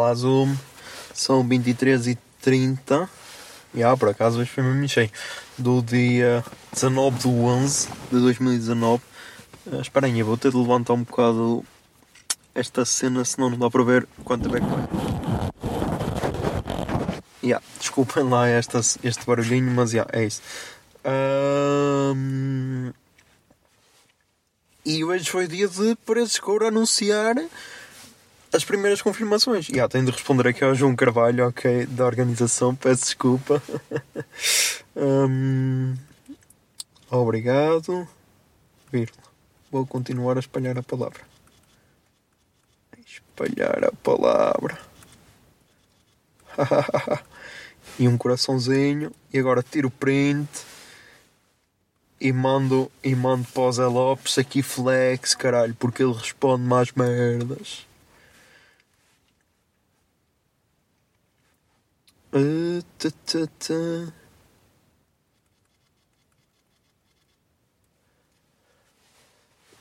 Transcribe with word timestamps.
Olá 0.00 0.14
Zoom, 0.14 0.56
são 1.12 1.46
23 1.46 2.06
e 2.06 2.18
30 2.40 3.06
e 3.74 3.82
ah, 3.82 3.94
por 3.94 4.08
acaso 4.08 4.40
hoje 4.40 4.48
foi 4.48 4.64
mesmo 4.64 4.88
cheio. 4.88 5.10
Do 5.58 5.82
dia 5.82 6.42
19 6.72 7.18
de 7.18 7.28
11 7.28 7.88
de 8.10 8.18
2019 8.18 9.02
uh, 9.66 9.80
Esperem, 9.82 10.18
eu 10.18 10.24
vou 10.24 10.38
ter 10.38 10.52
de 10.52 10.56
levantar 10.56 10.94
um 10.94 11.02
bocado 11.02 11.62
esta 12.54 12.86
cena 12.86 13.26
senão 13.26 13.50
não 13.50 13.58
dá 13.58 13.68
para 13.68 13.84
ver 13.84 14.08
quanto 14.24 14.44
tempo 14.44 14.56
é 14.56 14.60
que 14.60 14.66
vai. 14.66 14.88
Yeah, 17.44 17.62
Desculpem 17.78 18.22
lá 18.26 18.48
esta, 18.48 18.78
este 18.78 19.26
barulhinho, 19.26 19.70
mas 19.70 19.92
yeah, 19.92 20.10
é 20.18 20.24
isso. 20.24 20.40
Ahm, 21.04 22.94
E 24.82 25.04
hoje 25.04 25.28
foi 25.28 25.46
dia 25.46 25.68
de 25.68 25.94
Paredes 26.06 26.38
Couro 26.38 26.66
anunciar 26.66 27.34
as 28.52 28.64
primeiras 28.64 29.00
confirmações. 29.00 29.66
Já, 29.66 29.88
tenho 29.88 30.04
de 30.04 30.10
responder 30.10 30.48
aqui 30.48 30.64
ao 30.64 30.74
João 30.74 30.96
Carvalho, 30.96 31.46
ok, 31.48 31.86
da 31.86 32.04
organização, 32.04 32.74
peço 32.74 33.04
desculpa. 33.04 33.62
Hum, 34.96 35.94
obrigado. 37.08 38.06
Vírgula. 38.92 39.22
Vou 39.70 39.86
continuar 39.86 40.36
a 40.36 40.40
espalhar 40.40 40.76
a 40.76 40.82
palavra. 40.82 41.20
Espalhar 43.06 43.84
a 43.84 43.92
palavra. 43.92 44.78
e 47.98 48.08
um 48.08 48.18
coraçãozinho. 48.18 49.12
E 49.32 49.38
agora 49.38 49.62
tiro 49.62 49.88
o 49.88 49.92
print. 49.92 50.48
E 52.20 52.32
mando, 52.32 52.90
e 53.02 53.14
mando 53.14 53.46
para 53.54 53.62
o 53.62 53.72
Zé 53.72 53.86
Lopes 53.86 54.36
aqui 54.36 54.60
flex, 54.60 55.34
caralho, 55.34 55.74
porque 55.78 56.02
ele 56.02 56.12
responde 56.12 56.64
mais 56.64 56.92
merdas. 56.92 57.86
Uh, 62.32 62.80
tã, 62.96 63.10
tã, 63.26 63.46
tã. 63.58 64.12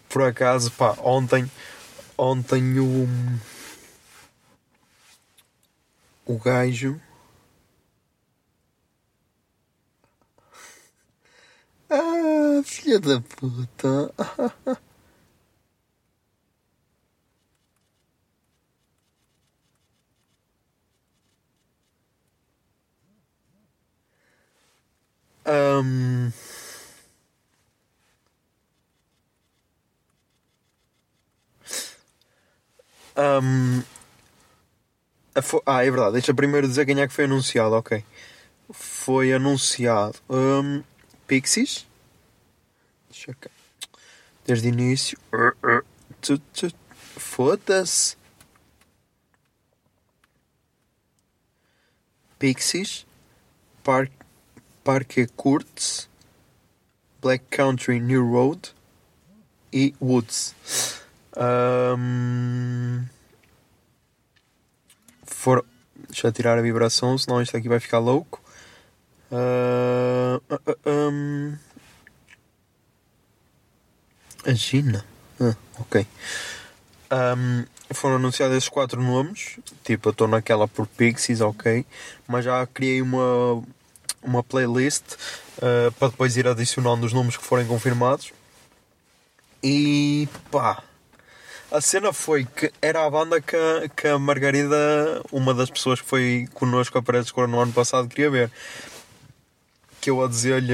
Por 0.09 0.23
acaso, 0.23 0.71
pá, 0.71 0.95
ontem, 1.03 1.49
ontem 2.17 2.79
o, 2.79 3.07
o 6.25 6.37
gajo. 6.39 6.99
Ah, 11.87 12.61
filha 12.63 12.99
da 12.99 13.21
puta. 13.21 14.11
A 35.35 35.41
fo- 35.41 35.61
Ah, 35.65 35.83
é 35.83 35.89
verdade. 35.91 36.13
Deixa 36.13 36.33
primeiro 36.33 36.67
dizer 36.67 36.85
quem 36.85 36.99
é 36.99 37.07
que 37.07 37.13
foi 37.13 37.25
anunciado, 37.25 37.75
ok. 37.75 38.03
Foi 38.71 39.33
anunciado 39.33 40.17
ahm, 40.29 40.81
Pixies. 41.27 41.85
Deixa 43.09 43.33
cá. 43.33 43.49
Desde 44.45 44.67
o 44.67 44.69
início. 44.69 45.17
Foda-se. 47.17 48.15
Pixies. 52.37 53.05
Park 53.83 54.11
Parque 54.83 55.27
Courts, 55.35 56.09
Black 57.21 57.45
Country 57.49 57.99
New 57.99 58.31
Road 58.31 58.73
e 59.71 59.93
Woods. 60.01 60.55
Ahm, 61.35 63.05
for... 65.23 65.65
Deixa 66.07 66.27
eu 66.27 66.31
tirar 66.31 66.57
a 66.57 66.61
vibração, 66.61 67.17
senão 67.17 67.41
isto 67.41 67.55
aqui 67.55 67.69
vai 67.69 67.79
ficar 67.79 67.99
louco. 67.99 68.41
Ah, 69.31 70.41
ah, 70.49 70.59
ah, 70.65 70.89
ahm. 70.89 71.57
A. 74.45 75.45
Ah, 75.45 75.55
ok. 75.79 76.07
Ahm, 77.11 77.65
foram 77.93 78.15
anunciados 78.15 78.57
esses 78.57 78.69
quatro 78.69 79.01
nomes. 79.01 79.59
Tipo, 79.83 80.09
eu 80.09 80.11
estou 80.11 80.27
naquela 80.27 80.67
por 80.67 80.87
Pixies, 80.87 81.41
ok. 81.41 81.85
Mas 82.27 82.45
já 82.45 82.65
criei 82.65 83.01
uma, 83.01 83.63
uma 84.21 84.43
playlist 84.43 85.03
uh, 85.57 85.91
para 85.93 86.09
depois 86.09 86.37
ir 86.37 86.47
adicionando 86.47 87.05
os 87.05 87.13
nomes 87.13 87.37
que 87.37 87.43
forem 87.43 87.65
confirmados. 87.65 88.31
E 89.63 90.27
pá, 90.51 90.83
a 91.71 91.81
cena 91.81 92.11
foi 92.11 92.45
que 92.45 92.71
era 92.81 93.05
a 93.05 93.09
banda 93.09 93.39
que, 93.39 93.57
que 93.95 94.07
a 94.07 94.17
Margarida, 94.17 95.21
uma 95.31 95.53
das 95.53 95.69
pessoas 95.69 96.01
que 96.01 96.07
foi 96.07 96.47
connosco 96.53 96.97
a 96.97 97.01
Paredes 97.01 97.27
de 97.27 97.33
Cor 97.33 97.47
no 97.47 97.59
ano 97.59 97.71
passado, 97.71 98.07
queria 98.07 98.31
ver. 98.31 98.51
Que 100.01 100.09
eu 100.09 100.23
a 100.23 100.27
dizer-lhe. 100.27 100.73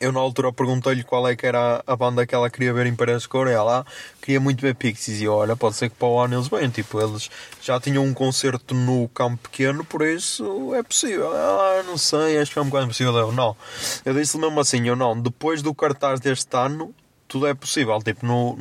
Eu 0.00 0.10
na 0.10 0.18
altura 0.18 0.52
perguntei-lhe 0.52 1.04
qual 1.04 1.26
é 1.28 1.36
que 1.36 1.46
era 1.46 1.82
a, 1.86 1.96
banda 1.96 2.26
que 2.26 2.34
ela 2.34 2.50
queria 2.50 2.72
ver 2.72 2.86
em 2.86 2.94
Paredes 2.94 3.22
de 3.22 3.28
Cor. 3.28 3.46
E 3.46 3.52
ela 3.52 3.80
"Ah, 3.86 3.92
queria 4.20 4.40
muito 4.40 4.60
ver 4.60 4.74
Pixies. 4.74 5.20
E 5.20 5.28
olha, 5.28 5.54
pode 5.54 5.76
ser 5.76 5.88
que 5.88 5.94
para 5.96 6.08
o 6.08 6.18
ano 6.18 6.34
eles 6.34 6.48
venham. 6.48 6.70
Tipo, 6.70 7.00
eles 7.00 7.30
já 7.62 7.78
tinham 7.78 8.04
um 8.04 8.12
concerto 8.12 8.74
no 8.74 9.08
campo 9.08 9.48
pequeno, 9.48 9.84
por 9.84 10.02
isso 10.02 10.74
é 10.74 10.82
possível. 10.82 11.30
Ah, 11.32 11.82
não 11.86 11.96
sei, 11.96 12.38
acho 12.38 12.52
que 12.52 12.58
é 12.58 12.62
um 12.62 12.66
bocado 12.66 12.86
impossível. 12.86 13.16
Eu, 13.16 13.32
não. 13.32 13.56
Eu 14.04 14.14
disse 14.14 14.36
mesmo 14.36 14.58
assim, 14.60 14.86
eu 14.88 14.96
não. 14.96 15.18
Depois 15.18 15.62
do 15.62 15.72
cartaz 15.72 16.18
deste 16.18 16.56
ano, 16.56 16.92
tudo 17.28 17.46
é 17.46 17.54
possível. 17.54 17.98
Tipo, 18.02 18.26
no, 18.26 18.58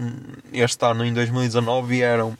este 0.51 0.85
ano, 0.85 1.03
em 1.03 1.13
2019, 1.13 1.87
vieram 1.87 2.37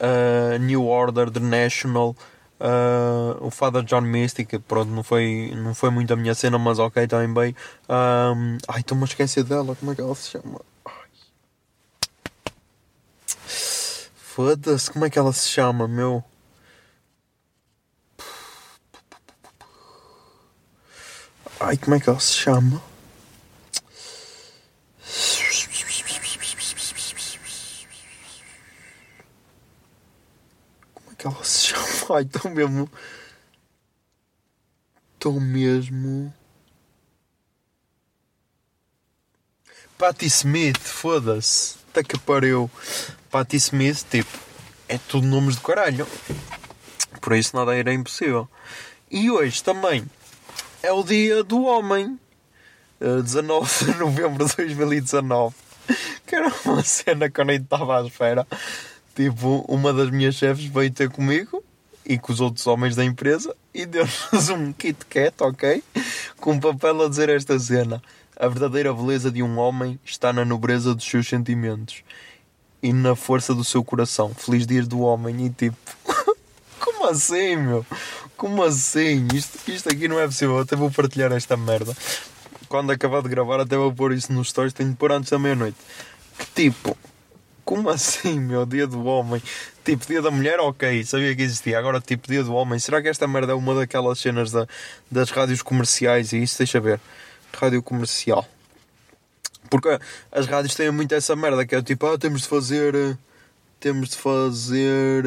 uh, 0.00 0.58
New 0.58 0.86
Order, 0.86 1.30
The 1.30 1.40
National, 1.40 2.16
uh, 2.60 3.44
o 3.44 3.50
Father 3.50 3.82
John 3.82 4.02
que 4.46 4.58
pronto, 4.58 4.90
não 4.90 5.02
foi, 5.02 5.52
não 5.56 5.74
foi 5.74 5.90
muito 5.90 6.12
a 6.12 6.16
minha 6.16 6.34
cena, 6.34 6.58
mas 6.58 6.78
ok, 6.78 7.06
também 7.06 7.32
bem. 7.32 7.56
Um, 7.88 8.58
ai, 8.68 8.80
estou-me 8.80 9.04
a 9.04 9.06
esquecer 9.06 9.44
dela, 9.44 9.74
como 9.74 9.92
é 9.92 9.94
que 9.94 10.00
ela 10.00 10.14
se 10.14 10.30
chama? 10.30 10.60
Foda-se, 14.16 14.90
como 14.90 15.04
é 15.04 15.10
que 15.10 15.18
ela 15.18 15.32
se 15.32 15.48
chama, 15.48 15.88
meu? 15.88 16.24
Ai, 21.58 21.76
como 21.76 21.94
é 21.94 22.00
que 22.00 22.08
ela 22.08 22.20
se 22.20 22.32
chama? 22.34 22.82
Como 30.94 31.10
é 31.10 31.14
que 31.16 31.26
ela 31.26 31.44
se 31.44 31.66
chama? 31.66 31.90
Ai, 32.14 32.22
estou 32.22 32.50
mesmo. 32.50 32.90
Estou 35.14 35.40
mesmo. 35.40 36.32
Patti 39.98 40.26
Smith, 40.26 40.78
foda-se. 40.78 41.76
Até 41.90 42.02
que 42.02 42.18
pariu. 42.18 42.70
Patti 43.30 43.56
Smith, 43.56 44.04
tipo, 44.10 44.38
é 44.88 44.98
tudo 44.98 45.26
nomes 45.26 45.56
de 45.56 45.60
caralho. 45.62 46.06
Por 47.20 47.36
isso 47.36 47.54
nada 47.54 47.76
era 47.76 47.92
impossível. 47.92 48.48
E 49.10 49.30
hoje 49.30 49.62
também 49.62 50.04
é 50.82 50.90
o 50.92 51.02
dia 51.02 51.44
do 51.44 51.64
homem. 51.64 52.18
eh, 53.00 53.22
19 53.22 53.84
de 53.92 53.98
novembro 53.98 54.46
de 54.46 54.56
2019. 54.56 55.54
Que 56.26 56.36
era 56.36 56.52
uma 56.64 56.82
cena 56.84 57.28
que 57.30 57.40
eu 57.40 57.44
nem 57.44 57.56
estava 57.56 58.00
à 58.00 58.06
espera. 58.06 58.46
Tipo, 59.14 59.64
uma 59.68 59.92
das 59.92 60.10
minhas 60.10 60.34
chefes 60.34 60.64
veio 60.64 60.90
ter 60.90 61.10
comigo 61.10 61.59
e 62.04 62.18
com 62.18 62.32
os 62.32 62.40
outros 62.40 62.66
homens 62.66 62.96
da 62.96 63.04
empresa 63.04 63.54
e 63.72 63.86
deu-nos 63.86 64.48
um 64.48 64.72
Kit 64.72 65.04
Kat, 65.06 65.34
ok? 65.40 65.82
Com 66.38 66.52
um 66.52 66.60
papel 66.60 67.02
a 67.02 67.08
dizer 67.08 67.28
esta 67.28 67.58
cena. 67.58 68.02
A 68.36 68.48
verdadeira 68.48 68.92
beleza 68.92 69.30
de 69.30 69.42
um 69.42 69.58
homem 69.58 70.00
está 70.04 70.32
na 70.32 70.44
nobreza 70.44 70.94
dos 70.94 71.04
seus 71.04 71.28
sentimentos 71.28 72.02
e 72.82 72.92
na 72.92 73.14
força 73.14 73.54
do 73.54 73.62
seu 73.62 73.84
coração. 73.84 74.32
Feliz 74.34 74.66
dia 74.66 74.82
do 74.82 75.00
homem 75.00 75.46
e 75.46 75.50
tipo. 75.50 75.76
Como 76.80 77.06
assim, 77.06 77.56
meu? 77.56 77.84
Como 78.36 78.62
assim? 78.62 79.28
Isto, 79.34 79.70
isto 79.70 79.88
aqui 79.90 80.08
não 80.08 80.18
é 80.18 80.26
possível. 80.26 80.56
Eu 80.56 80.62
até 80.62 80.74
vou 80.74 80.90
partilhar 80.90 81.30
esta 81.32 81.56
merda. 81.56 81.94
Quando 82.68 82.90
acabar 82.90 83.22
de 83.22 83.28
gravar, 83.28 83.60
até 83.60 83.76
vou 83.76 83.92
pôr 83.92 84.12
isso 84.12 84.32
nos 84.32 84.48
stories. 84.48 84.72
Tenho 84.72 84.90
de 84.90 84.96
pôr 84.96 85.12
antes 85.12 85.30
da 85.30 85.38
meia-noite. 85.38 85.76
Que 86.38 86.46
tipo. 86.46 86.96
Como 87.64 87.88
assim, 87.90 88.38
meu? 88.40 88.64
Dia 88.66 88.86
do 88.86 89.04
homem. 89.04 89.42
Tipo, 89.84 90.06
dia 90.06 90.22
da 90.22 90.30
mulher, 90.30 90.58
ok. 90.60 91.04
Sabia 91.04 91.34
que 91.34 91.42
existia. 91.42 91.78
Agora, 91.78 92.00
tipo, 92.00 92.28
dia 92.28 92.42
do 92.44 92.54
homem. 92.54 92.78
Será 92.78 93.00
que 93.02 93.08
esta 93.08 93.26
merda 93.28 93.52
é 93.52 93.54
uma 93.54 93.74
daquelas 93.74 94.18
cenas 94.18 94.50
da, 94.52 94.66
das 95.10 95.30
rádios 95.30 95.62
comerciais 95.62 96.32
e 96.32 96.42
isso? 96.42 96.58
Deixa 96.58 96.80
ver. 96.80 97.00
Rádio 97.52 97.82
comercial. 97.82 98.46
Porque 99.70 99.98
as 100.32 100.46
rádios 100.46 100.74
têm 100.74 100.90
muito 100.90 101.14
essa 101.14 101.36
merda 101.36 101.64
que 101.66 101.74
é 101.74 101.82
tipo, 101.82 102.06
ah, 102.06 102.18
temos 102.18 102.42
de 102.42 102.48
fazer. 102.48 102.94
eh, 102.94 103.16
Temos 103.80 104.10
de 104.10 104.16
fazer. 104.16 105.24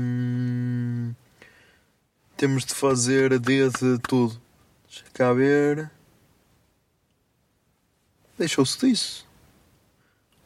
hum, 0.00 1.14
temos 2.36 2.64
de 2.64 2.74
fazer 2.74 3.38
dia 3.38 3.68
de 3.70 3.98
tudo. 4.00 4.40
Deixa 4.88 5.04
cá 5.14 5.32
ver. 5.32 5.90
Deixou-se 8.38 8.78
disso. 8.78 9.27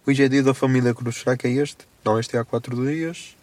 Hoje 0.04 0.24
é 0.24 0.28
dia 0.28 0.42
da 0.42 0.52
família 0.52 0.92
Cruz. 0.92 1.16
Será 1.16 1.36
que 1.36 1.46
é 1.46 1.50
este? 1.50 1.86
Não, 2.04 2.18
este 2.18 2.36
é 2.36 2.40
há 2.40 2.44
4 2.44 2.74
dias. 2.86 3.36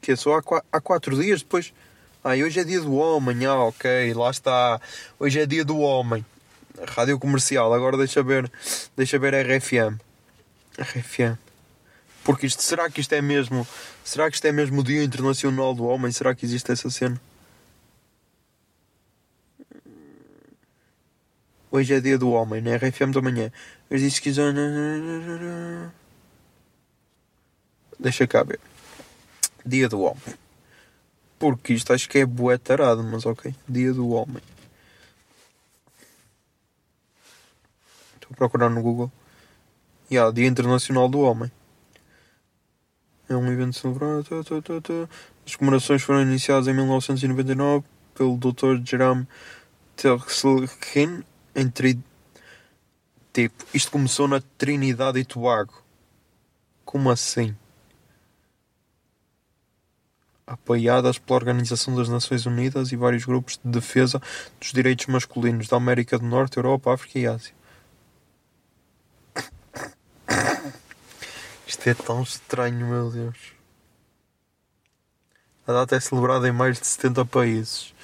Que 0.00 0.12
é 0.12 0.16
só 0.16 0.34
há 0.34 0.42
4 0.42 0.66
há 0.72 0.80
quatro 0.80 1.20
dias 1.20 1.42
depois. 1.42 1.72
Ah, 2.24 2.30
hoje 2.30 2.58
é 2.60 2.64
dia 2.64 2.80
do 2.80 2.94
homem. 2.94 3.44
Ah, 3.44 3.64
ok, 3.64 4.14
lá 4.14 4.30
está. 4.30 4.80
Hoje 5.18 5.38
é 5.38 5.44
dia 5.44 5.64
do 5.64 5.78
homem. 5.78 6.24
Rádio 6.86 7.18
comercial. 7.18 7.74
Agora 7.74 7.98
deixa 7.98 8.22
ver. 8.22 8.50
Deixa 8.96 9.18
ver 9.18 9.34
RFM. 9.34 10.00
RFM. 10.78 11.36
Porque 12.24 12.46
isto, 12.46 12.62
será 12.62 12.90
que 12.90 13.02
isto 13.02 13.12
é 13.12 13.20
mesmo. 13.20 13.68
Será 14.02 14.30
que 14.30 14.36
isto 14.36 14.46
é 14.46 14.52
mesmo 14.52 14.80
o 14.80 14.84
Dia 14.84 15.04
Internacional 15.04 15.74
do 15.74 15.84
Homem? 15.84 16.10
Será 16.10 16.34
que 16.34 16.46
existe 16.46 16.72
essa 16.72 16.88
cena? 16.88 17.20
Hoje 21.70 21.94
é 21.94 22.00
dia 22.00 22.16
do 22.16 22.30
homem, 22.30 22.62
na 22.62 22.76
RFM 22.76 23.12
da 23.12 23.20
manhã. 23.20 23.52
Mas 23.90 24.00
disse 24.00 24.22
que. 24.22 24.32
Deixa 27.98 28.26
cá 28.26 28.42
ver. 28.42 28.60
Dia 29.66 29.88
do 29.88 30.00
homem. 30.00 30.22
Porque 31.38 31.74
isto 31.74 31.92
acho 31.92 32.08
que 32.08 32.18
é 32.18 32.26
bué 32.26 32.56
tarado, 32.56 33.02
mas 33.04 33.26
ok. 33.26 33.54
Dia 33.68 33.92
do 33.92 34.08
homem. 34.08 34.42
Estou 38.14 38.30
a 38.32 38.34
procurar 38.34 38.70
no 38.70 38.82
Google. 38.82 39.12
Yeah, 40.10 40.32
Dia 40.32 40.46
Internacional 40.46 41.08
do 41.08 41.20
Homem. 41.20 41.52
É 43.28 43.36
um 43.36 43.52
evento 43.52 43.78
celebrado. 43.78 44.26
As 45.46 45.54
comemorações 45.54 46.02
foram 46.02 46.22
iniciadas 46.22 46.66
em 46.66 46.72
1999 46.72 47.84
pelo 48.14 48.38
Dr. 48.38 48.82
Jerome 48.82 49.28
Telslkin 49.96 51.22
em 51.58 51.68
tri... 51.68 51.98
Tipo, 53.32 53.64
isto 53.74 53.90
começou 53.90 54.26
na 54.26 54.40
Trinidade 54.56 55.18
e 55.18 55.24
Tobago. 55.24 55.82
Como 56.84 57.10
assim? 57.10 57.54
Apoiadas 60.46 61.18
pela 61.18 61.38
Organização 61.38 61.94
das 61.94 62.08
Nações 62.08 62.46
Unidas 62.46 62.90
e 62.90 62.96
vários 62.96 63.24
grupos 63.24 63.60
de 63.62 63.70
defesa 63.70 64.20
dos 64.58 64.72
direitos 64.72 65.06
masculinos 65.06 65.68
da 65.68 65.76
América 65.76 66.18
do 66.18 66.24
Norte, 66.24 66.56
Europa, 66.56 66.94
África 66.94 67.18
e 67.18 67.26
Ásia. 67.26 67.54
Isto 71.66 71.86
é 71.86 71.94
tão 71.94 72.22
estranho, 72.22 72.86
meu 72.86 73.10
Deus. 73.10 73.52
A 75.66 75.72
data 75.72 75.96
é 75.96 76.00
celebrada 76.00 76.48
em 76.48 76.52
mais 76.52 76.80
de 76.80 76.86
70 76.86 77.26
países. 77.26 77.94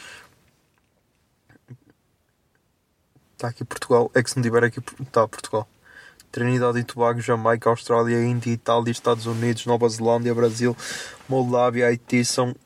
Está 3.44 3.50
aqui 3.50 3.64
Portugal. 3.64 4.10
É 4.14 4.22
que 4.22 4.30
se 4.30 4.36
não 4.36 4.42
tiver 4.42 4.64
aqui. 4.64 4.80
Está 5.02 5.28
Portugal. 5.28 5.68
Trinidade 6.32 6.78
e 6.78 6.84
Tobago, 6.84 7.20
Jamaica, 7.20 7.68
Austrália, 7.68 8.24
Índia, 8.24 8.50
Itália, 8.50 8.90
Estados 8.90 9.26
Unidos, 9.26 9.66
Nova 9.66 9.86
Zelândia, 9.86 10.34
Brasil, 10.34 10.74
Moldávia, 11.28 11.88
Haiti, 11.88 12.24
São, 12.24 12.56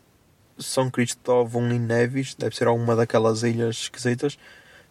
São 0.57 0.89
Cristóvão 0.89 1.69
e 1.73 1.81
Neves. 1.81 2.37
Deve 2.37 2.55
ser 2.55 2.69
alguma 2.69 2.95
daquelas 2.95 3.43
ilhas 3.43 3.75
esquisitas. 3.75 4.39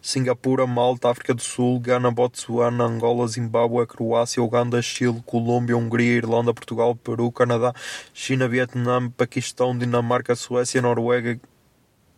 Singapura, 0.01 0.67
Malta, 0.67 1.09
África 1.09 1.33
do 1.33 1.41
Sul, 1.41 1.79
Gana, 1.79 2.11
Botsuana, 2.11 2.83
Angola, 2.83 3.25
Zimbábue, 3.25 3.87
Croácia, 3.87 4.43
Uganda, 4.43 4.81
Chile, 4.81 5.23
Colômbia, 5.25 5.77
Hungria, 5.77 6.17
Irlanda, 6.17 6.53
Portugal, 6.53 6.97
Peru, 6.97 7.31
Canadá, 7.31 7.73
China, 8.13 8.45
Vietnã, 8.49 9.09
Paquistão, 9.09 9.75
Dinamarca, 9.77 10.35
Suécia, 10.35 10.81
Noruega, 10.81 11.39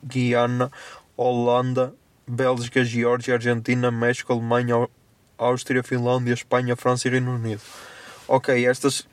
Guiana, 0.04 0.71
Holanda, 1.16 1.94
Bélgica, 2.29 2.85
Geórgia, 2.85 3.33
Argentina, 3.33 3.89
México, 3.89 4.31
Alemanha, 4.31 4.87
Áustria, 5.35 5.81
Finlândia, 5.81 6.33
Espanha, 6.33 6.75
França 6.75 7.07
e 7.07 7.11
Reino 7.11 7.33
Unido. 7.33 7.61
Ok, 8.27 8.67
estas. 8.67 9.07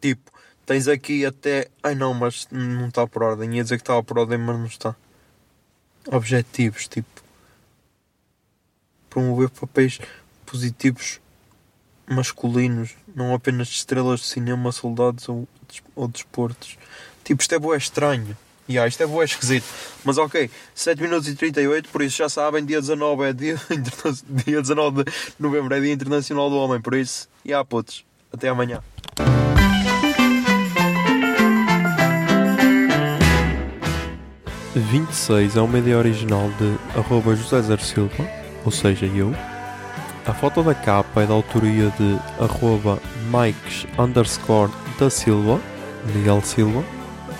Tipo, 0.00 0.30
tens 0.64 0.86
aqui 0.86 1.26
até. 1.26 1.66
Ai 1.82 1.96
não, 1.96 2.14
mas 2.14 2.46
não 2.52 2.86
está 2.86 3.06
por 3.08 3.24
ordem. 3.24 3.56
Ia 3.56 3.64
dizer 3.64 3.76
que 3.76 3.82
estava 3.82 4.02
por 4.04 4.20
ordem, 4.20 4.38
mas 4.38 4.56
não 4.56 4.66
está. 4.66 4.94
Objetivos, 6.06 6.86
tipo. 6.86 7.22
Promover 9.08 9.50
papéis 9.50 9.98
positivos 10.46 11.20
masculinos, 12.08 12.94
não 13.14 13.34
apenas 13.34 13.66
de 13.66 13.74
estrelas 13.74 14.20
de 14.20 14.26
cinema, 14.26 14.70
soldados 14.70 15.28
ou, 15.28 15.48
ou 15.96 16.06
desportos. 16.06 16.78
Tipo, 17.24 17.42
isto 17.42 17.54
é 17.54 17.58
boé 17.58 17.76
estranho. 17.76 18.36
Yeah, 18.70 18.86
isto 18.86 19.02
é 19.02 19.06
boé 19.06 19.24
esquisito. 19.24 19.66
Mas 20.04 20.16
ok, 20.16 20.48
7 20.74 21.02
minutos 21.02 21.26
e 21.26 21.34
38, 21.34 21.88
por 21.88 22.02
isso 22.02 22.16
já 22.16 22.28
sabem, 22.28 22.64
dia 22.64 22.80
19 22.80 23.24
é 23.24 23.32
dia, 23.32 23.60
dia 24.46 24.62
19 24.62 25.04
de 25.04 25.12
novembro 25.40 25.74
é 25.74 25.80
dia 25.80 25.92
internacional 25.92 26.48
do 26.48 26.56
homem, 26.56 26.80
por 26.80 26.94
isso, 26.94 27.28
e 27.44 27.48
yeah, 27.48 27.64
putos, 27.64 28.04
até 28.32 28.48
amanhã. 28.48 28.80
e 34.74 34.78
26 34.78 35.56
é 35.56 35.60
uma 35.60 35.78
ideia 35.78 35.98
original 35.98 36.48
de 36.58 36.98
arroba 36.98 37.34
José 37.34 37.60
Zer 37.62 37.80
Silva, 37.80 38.28
ou 38.64 38.70
seja, 38.70 39.06
eu. 39.06 39.34
A 40.26 40.32
foto 40.32 40.62
da 40.62 40.74
capa 40.74 41.22
é 41.22 41.26
da 41.26 41.34
autoria 41.34 41.92
de 41.98 42.18
arroba 42.42 43.00
Mikes 43.30 43.86
underscore 43.98 44.70
da 44.98 45.10
Silva, 45.10 45.60
Miguel 46.14 46.40
Silva. 46.42 46.84